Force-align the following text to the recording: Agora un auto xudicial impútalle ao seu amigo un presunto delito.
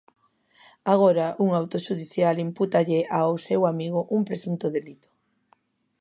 Agora 0.93 1.27
un 1.43 1.49
auto 1.59 1.77
xudicial 1.85 2.35
impútalle 2.47 2.99
ao 3.19 3.33
seu 3.47 3.61
amigo 3.71 3.99
un 4.15 4.21
presunto 4.29 4.65
delito. 4.77 5.09